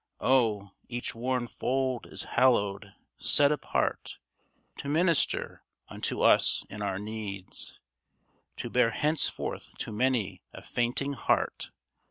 [0.23, 0.71] Oh!
[0.89, 2.95] each worn fold is hallowed!
[3.19, 4.17] set apart
[4.77, 7.79] To minister unto us in our needs—
[8.57, 11.69] To bear henceforth to many a fainting heart.